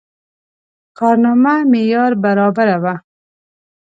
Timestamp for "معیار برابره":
1.71-2.77